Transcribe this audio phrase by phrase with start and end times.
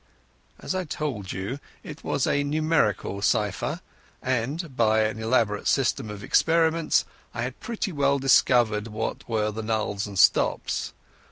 [0.57, 3.81] As I told you, it was a numerical cypher,
[4.19, 9.61] and by an elaborate system of experiments I had pretty well discovered what were the
[9.61, 10.93] nulls and stops.